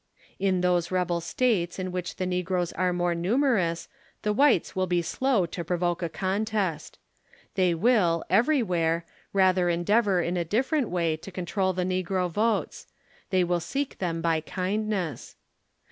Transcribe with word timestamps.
In 0.39 0.61
those 0.61 0.89
rebel 0.89 1.21
States 1.21 1.77
in 1.77 1.91
which 1.91 2.15
the 2.15 2.25
negroes 2.25 2.73
are 2.73 2.89
the 2.89 2.93
more 2.93 3.13
numer 3.13 3.59
ous, 3.71 3.87
the 4.23 4.33
whites 4.33 4.75
will 4.75 4.87
be 4.87 5.03
slow 5.03 5.45
to 5.45 5.63
provoke 5.63 6.01
a 6.01 6.09
contest. 6.09 6.97
They 7.53 7.75
will, 7.75 8.23
everj'where, 8.27 9.03
rather 9.31 9.69
endeavor 9.69 10.19
in 10.19 10.37
a 10.37 10.43
different 10.43 10.89
way 10.89 11.17
to 11.17 11.29
control 11.31 11.73
the 11.73 11.83
negro 11.85 12.31
votes; 12.31 12.87
they 13.29 13.43
will 13.43 13.59
seek 13.59 13.99
them 13.99 14.23
b}^ 14.23 14.43
kindness. 14.43 15.35